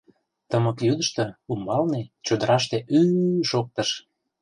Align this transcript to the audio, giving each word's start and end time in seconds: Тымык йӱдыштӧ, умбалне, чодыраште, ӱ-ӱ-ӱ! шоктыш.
Тымык 0.49 0.77
йӱдыштӧ, 0.87 1.25
умбалне, 1.51 2.01
чодыраште, 2.25 2.77
ӱ-ӱ-ӱ! 2.97 3.41
шоктыш. 3.49 3.89